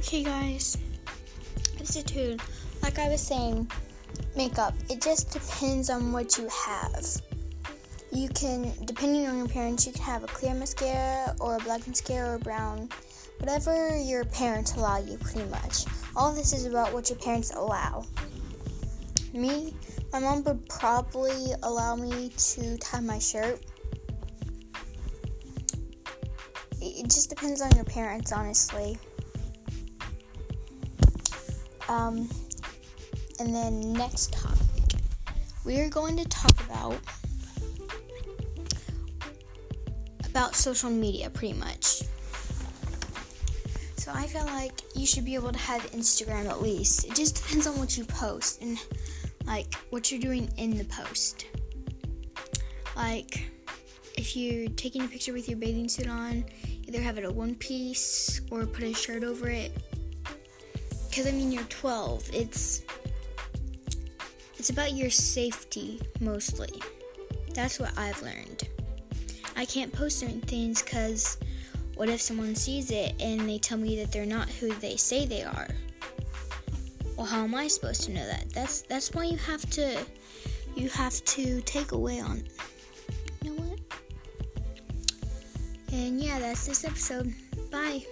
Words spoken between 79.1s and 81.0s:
why you have to you